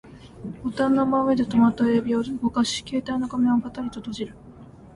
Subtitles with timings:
[0.63, 4.33] ボタンの真上で止まった親指を動かし、携帯の画面をパタリと閉じる